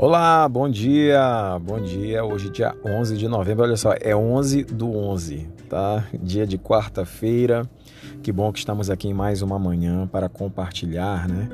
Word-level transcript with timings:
Olá, 0.00 0.48
bom 0.48 0.68
dia, 0.68 1.58
bom 1.60 1.80
dia. 1.80 2.24
Hoje, 2.24 2.50
dia 2.50 2.72
11 2.84 3.16
de 3.16 3.26
novembro, 3.26 3.64
olha 3.64 3.76
só, 3.76 3.94
é 4.00 4.14
11 4.14 4.62
do 4.62 4.96
11, 4.96 5.48
tá? 5.68 6.06
Dia 6.22 6.46
de 6.46 6.56
quarta-feira. 6.56 7.68
Que 8.22 8.30
bom 8.30 8.52
que 8.52 8.60
estamos 8.60 8.90
aqui 8.90 9.08
em 9.08 9.12
mais 9.12 9.42
uma 9.42 9.58
manhã 9.58 10.06
para 10.06 10.28
compartilhar, 10.28 11.28
né? 11.28 11.48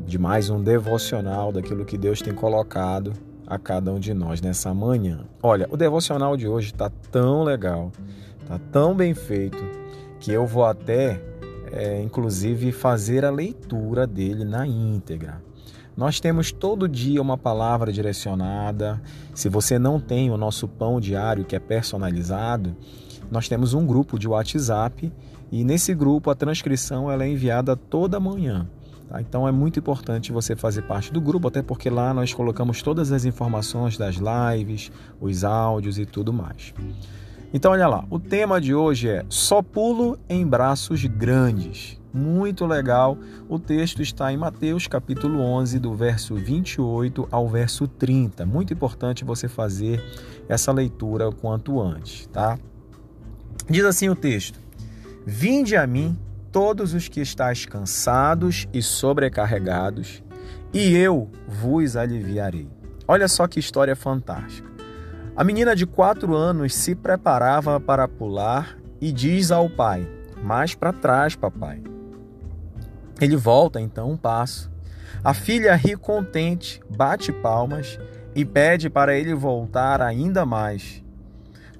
De 0.00 0.18
mais 0.18 0.50
um 0.50 0.60
devocional 0.60 1.52
daquilo 1.52 1.84
que 1.84 1.96
Deus 1.96 2.20
tem 2.20 2.34
colocado 2.34 3.12
a 3.46 3.60
cada 3.60 3.92
um 3.92 4.00
de 4.00 4.12
nós 4.12 4.40
nessa 4.40 4.74
manhã. 4.74 5.20
Olha, 5.40 5.68
o 5.70 5.76
devocional 5.76 6.36
de 6.36 6.48
hoje 6.48 6.72
está 6.72 6.90
tão 7.12 7.44
legal, 7.44 7.92
tá 8.48 8.58
tão 8.72 8.92
bem 8.92 9.14
feito, 9.14 9.64
que 10.18 10.32
eu 10.32 10.44
vou 10.44 10.64
até, 10.64 11.22
é, 11.70 12.02
inclusive, 12.02 12.72
fazer 12.72 13.24
a 13.24 13.30
leitura 13.30 14.04
dele 14.04 14.44
na 14.44 14.66
íntegra. 14.66 15.40
Nós 15.96 16.18
temos 16.18 16.50
todo 16.50 16.88
dia 16.88 17.22
uma 17.22 17.38
palavra 17.38 17.92
direcionada. 17.92 19.00
Se 19.32 19.48
você 19.48 19.78
não 19.78 20.00
tem 20.00 20.30
o 20.30 20.36
nosso 20.36 20.66
pão 20.66 21.00
diário 21.00 21.44
que 21.44 21.54
é 21.54 21.60
personalizado, 21.60 22.76
nós 23.30 23.48
temos 23.48 23.74
um 23.74 23.86
grupo 23.86 24.18
de 24.18 24.28
WhatsApp 24.28 25.12
e 25.52 25.64
nesse 25.64 25.94
grupo 25.94 26.30
a 26.30 26.34
transcrição 26.34 27.10
ela 27.10 27.24
é 27.24 27.28
enviada 27.28 27.76
toda 27.76 28.18
manhã. 28.18 28.68
Tá? 29.08 29.20
Então 29.20 29.46
é 29.46 29.52
muito 29.52 29.78
importante 29.78 30.32
você 30.32 30.56
fazer 30.56 30.82
parte 30.82 31.12
do 31.12 31.20
grupo, 31.20 31.46
até 31.46 31.62
porque 31.62 31.88
lá 31.88 32.12
nós 32.12 32.34
colocamos 32.34 32.82
todas 32.82 33.12
as 33.12 33.24
informações 33.24 33.96
das 33.96 34.16
lives, 34.16 34.90
os 35.20 35.44
áudios 35.44 35.98
e 35.98 36.04
tudo 36.04 36.32
mais. 36.32 36.74
Então 37.54 37.72
olha 37.72 37.88
lá, 37.88 38.04
o 38.10 38.18
tema 38.18 38.60
de 38.60 38.74
hoje 38.74 39.08
é 39.08 39.24
Só 39.30 39.62
pulo 39.62 40.18
em 40.28 40.46
braços 40.46 41.04
grandes 41.06 41.98
muito 42.14 42.64
legal. 42.64 43.18
O 43.48 43.58
texto 43.58 44.00
está 44.00 44.32
em 44.32 44.36
Mateus 44.36 44.86
capítulo 44.86 45.40
11, 45.40 45.80
do 45.80 45.92
verso 45.94 46.36
28 46.36 47.28
ao 47.30 47.48
verso 47.48 47.88
30. 47.88 48.46
Muito 48.46 48.72
importante 48.72 49.24
você 49.24 49.48
fazer 49.48 50.02
essa 50.48 50.70
leitura 50.70 51.28
o 51.28 51.34
quanto 51.34 51.80
antes, 51.80 52.26
tá? 52.28 52.56
Diz 53.68 53.84
assim 53.84 54.08
o 54.08 54.14
texto: 54.14 54.60
Vinde 55.26 55.76
a 55.76 55.86
mim 55.86 56.16
todos 56.52 56.94
os 56.94 57.08
que 57.08 57.20
estáis 57.20 57.66
cansados 57.66 58.68
e 58.72 58.80
sobrecarregados, 58.80 60.22
e 60.72 60.94
eu 60.94 61.28
vos 61.48 61.96
aliviarei. 61.96 62.68
Olha 63.08 63.26
só 63.26 63.48
que 63.48 63.58
história 63.58 63.96
fantástica. 63.96 64.73
A 65.36 65.42
menina 65.42 65.74
de 65.74 65.84
quatro 65.84 66.36
anos 66.36 66.72
se 66.72 66.94
preparava 66.94 67.80
para 67.80 68.06
pular 68.06 68.78
e 69.00 69.10
diz 69.10 69.50
ao 69.50 69.68
pai: 69.68 70.08
Mais 70.40 70.76
para 70.76 70.92
trás, 70.92 71.34
papai. 71.34 71.82
Ele 73.20 73.34
volta 73.34 73.80
então 73.80 74.12
um 74.12 74.16
passo. 74.16 74.70
A 75.24 75.34
filha 75.34 75.74
ri 75.74 75.96
contente, 75.96 76.80
bate 76.88 77.32
palmas 77.32 77.98
e 78.32 78.44
pede 78.44 78.88
para 78.88 79.16
ele 79.16 79.34
voltar 79.34 80.00
ainda 80.00 80.46
mais. 80.46 81.02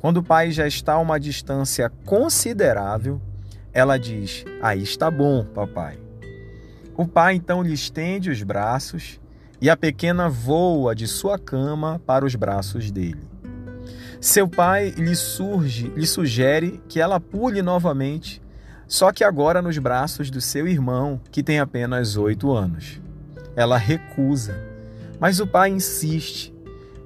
Quando 0.00 0.16
o 0.16 0.22
pai 0.22 0.50
já 0.50 0.66
está 0.66 0.94
a 0.94 0.98
uma 0.98 1.20
distância 1.20 1.88
considerável, 2.04 3.22
ela 3.72 3.96
diz: 3.96 4.44
Aí 4.60 4.82
está 4.82 5.08
bom, 5.12 5.44
papai. 5.44 5.96
O 6.96 7.06
pai 7.06 7.36
então 7.36 7.62
lhe 7.62 7.72
estende 7.72 8.30
os 8.30 8.42
braços 8.42 9.20
e 9.60 9.70
a 9.70 9.76
pequena 9.76 10.28
voa 10.28 10.92
de 10.92 11.06
sua 11.06 11.38
cama 11.38 12.00
para 12.04 12.24
os 12.24 12.34
braços 12.34 12.90
dele. 12.90 13.33
Seu 14.24 14.48
pai 14.48 14.88
lhe 14.96 15.14
surge, 15.14 15.92
lhe 15.94 16.06
sugere 16.06 16.82
que 16.88 16.98
ela 16.98 17.20
pule 17.20 17.60
novamente 17.60 18.40
só 18.88 19.12
que 19.12 19.22
agora 19.22 19.60
nos 19.60 19.76
braços 19.76 20.30
do 20.30 20.40
seu 20.40 20.66
irmão, 20.66 21.20
que 21.30 21.42
tem 21.42 21.58
apenas 21.58 22.16
oito 22.16 22.50
anos. 22.50 23.02
Ela 23.54 23.76
recusa, 23.76 24.58
mas 25.20 25.40
o 25.40 25.46
pai 25.46 25.68
insiste 25.68 26.54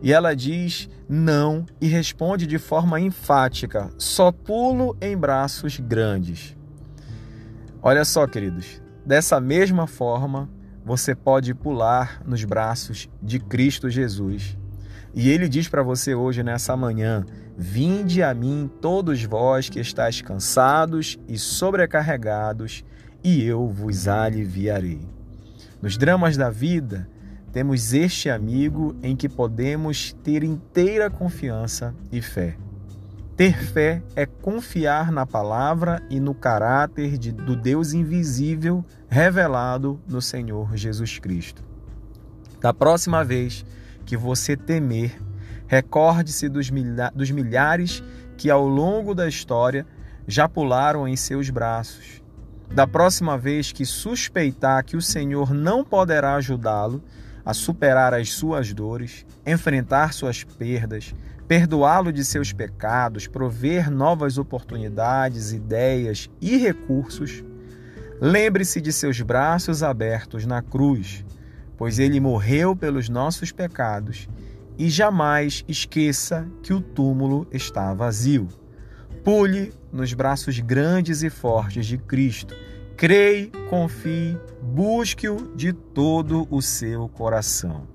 e 0.01 0.13
ela 0.13 0.33
diz 0.35 0.89
não 1.09 1.67
e 1.81 1.89
responde 1.89 2.47
de 2.47 2.57
forma 2.57 3.01
enfática: 3.01 3.91
só 3.99 4.31
pulo 4.31 4.97
em 5.01 5.17
braços 5.17 5.81
grandes. 5.81 6.57
Olha 7.83 8.05
só, 8.05 8.29
queridos, 8.29 8.81
dessa 9.05 9.41
mesma 9.41 9.89
forma 9.89 10.49
você 10.85 11.17
pode 11.17 11.53
pular 11.53 12.23
nos 12.25 12.45
braços 12.45 13.09
de 13.21 13.41
Cristo 13.41 13.91
Jesus 13.91 14.58
e 15.15 15.31
ele 15.31 15.49
diz 15.49 15.69
para 15.69 15.83
você 15.83 16.15
hoje, 16.15 16.43
nessa 16.43 16.77
manhã: 16.77 17.25
Vinde 17.57 18.23
a 18.23 18.33
mim, 18.35 18.71
todos 18.81 19.23
vós 19.25 19.69
que 19.69 19.81
estáis 19.81 20.21
cansados 20.21 21.19
e 21.27 21.39
sobrecarregados, 21.39 22.85
e 23.23 23.43
eu 23.45 23.67
vos 23.69 24.07
aliviarei. 24.07 25.01
Nos 25.81 25.97
dramas 25.97 26.37
da 26.37 26.51
vida, 26.51 27.09
temos 27.53 27.93
este 27.93 28.29
amigo 28.29 28.95
em 29.03 29.17
que 29.17 29.29
podemos 29.29 30.13
ter 30.23 30.45
inteira 30.45 31.09
confiança 31.09 31.95
e 32.13 32.21
fé. 32.21 32.57
Ter 33.37 33.57
fé 33.57 34.03
é 34.17 34.27
confiar 34.27 35.13
na 35.13 35.25
palavra 35.25 36.03
e 36.11 36.19
no 36.19 36.35
caráter 36.35 37.17
de, 37.17 37.31
do 37.31 37.55
Deus 37.55 37.93
invisível 37.93 38.85
revelado 39.09 40.01
no 40.09 40.21
Senhor 40.21 40.77
Jesus 40.77 41.19
Cristo. 41.21 41.63
Da 42.61 42.75
próxima 42.75 43.25
vez 43.25 43.65
que 44.09 44.17
você 44.17 44.57
temer. 44.57 45.21
Recorde-se 45.67 46.49
dos, 46.49 46.71
milha 46.71 47.13
dos 47.15 47.31
milhares 47.31 48.03
que 48.39 48.49
ao 48.49 48.67
longo 48.67 49.15
da 49.15 49.29
história 49.29 49.87
já 50.27 50.49
pularam 50.49 51.07
em 51.07 51.15
seus 51.15 51.51
braços. 51.51 52.23
Da 52.73 52.87
próxima 52.87 53.37
vez 53.37 53.71
que 53.71 53.85
suspeitar 53.85 54.83
que 54.83 54.97
o 54.97 55.03
Senhor 55.03 55.53
não 55.53 55.85
poderá 55.85 56.37
ajudá-lo 56.37 57.03
a 57.45 57.53
superar 57.53 58.15
as 58.15 58.33
suas 58.33 58.73
dores, 58.73 59.27
enfrentar 59.47 60.15
suas 60.15 60.43
perdas, 60.43 61.15
perdoá-lo 61.47 62.11
de 62.11 62.25
seus 62.25 62.51
pecados, 62.51 63.27
prover 63.27 63.91
novas 63.91 64.39
oportunidades, 64.39 65.53
ideias 65.53 66.31
e 66.41 66.57
recursos, 66.57 67.45
lembre-se 68.23 68.81
de 68.81 68.91
seus 68.91 69.21
braços 69.21 69.83
abertos 69.83 70.47
na 70.47 70.63
cruz 70.63 71.25
pois 71.79 72.01
ele 72.01 72.19
morreu 72.19 72.77
pelos 72.77 73.09
nossos 73.09 73.53
pecados, 73.53 74.29
e 74.77 74.91
jamais 74.91 75.65
esqueça 75.67 76.47
que 76.63 76.75
o 76.75 76.81
túmulo 76.81 77.47
está 77.53 77.95
vazio. 77.95 78.49
Pule 79.25 79.73
nos 79.93 80.13
braços 80.13 80.59
grandes 80.59 81.23
e 81.23 81.31
fortes 81.31 81.87
de 81.87 81.97
Cristo. 81.97 82.55
Creia, 82.97 83.51
confie, 83.71 84.37
busque-o 84.61 85.55
de 85.57 85.73
todo 85.73 86.47
o 86.51 86.61
seu 86.61 87.09
coração. 87.09 87.87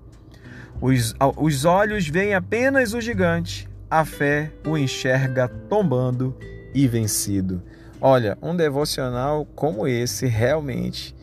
Os, 0.81 1.13
os 1.38 1.65
olhos 1.65 2.07
veem 2.07 2.33
apenas 2.33 2.94
o 2.94 3.01
gigante, 3.01 3.69
a 3.89 4.03
fé 4.03 4.51
o 4.65 4.77
enxerga 4.77 5.47
tombando 5.47 6.35
e 6.73 6.88
vencido. 6.88 7.61
Olha, 8.01 8.38
um 8.41 8.55
devocional 8.55 9.45
como 9.55 9.88
esse 9.88 10.25
realmente 10.25 11.15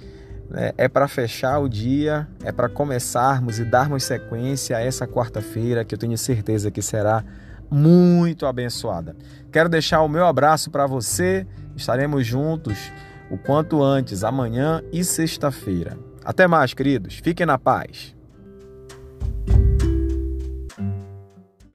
né, 0.50 0.72
é 0.76 0.88
para 0.88 1.06
fechar 1.06 1.58
o 1.60 1.68
dia, 1.68 2.28
é 2.44 2.50
para 2.50 2.68
começarmos 2.68 3.58
e 3.58 3.64
darmos 3.64 4.04
sequência 4.04 4.76
a 4.76 4.80
essa 4.80 5.06
quarta-feira 5.06 5.84
que 5.84 5.94
eu 5.94 5.98
tenho 5.98 6.18
certeza 6.18 6.70
que 6.70 6.82
será 6.82 7.24
muito 7.70 8.46
abençoada. 8.46 9.16
Quero 9.52 9.68
deixar 9.68 10.02
o 10.02 10.08
meu 10.08 10.26
abraço 10.26 10.70
para 10.70 10.86
você, 10.86 11.46
estaremos 11.76 12.26
juntos 12.26 12.92
o 13.30 13.38
quanto 13.38 13.82
antes, 13.82 14.24
amanhã 14.24 14.82
e 14.92 15.04
sexta-feira. 15.04 15.96
Até 16.24 16.48
mais, 16.48 16.74
queridos, 16.74 17.14
fiquem 17.14 17.46
na 17.46 17.56
paz. 17.56 18.14